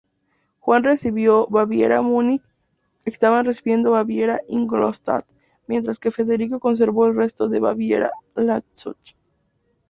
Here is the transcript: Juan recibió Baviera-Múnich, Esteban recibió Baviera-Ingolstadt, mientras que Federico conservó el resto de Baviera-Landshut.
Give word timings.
Juan 0.57 0.83
recibió 0.83 1.45
Baviera-Múnich, 1.45 2.41
Esteban 3.05 3.45
recibió 3.45 3.91
Baviera-Ingolstadt, 3.91 5.27
mientras 5.67 5.99
que 5.99 6.09
Federico 6.09 6.59
conservó 6.59 7.05
el 7.05 7.15
resto 7.15 7.47
de 7.49 7.59
Baviera-Landshut. 7.59 8.97